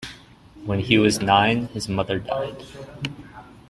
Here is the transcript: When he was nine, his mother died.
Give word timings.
When 0.65 0.79
he 0.79 0.97
was 0.97 1.21
nine, 1.21 1.67
his 1.73 1.87
mother 1.87 2.17
died. 2.17 2.63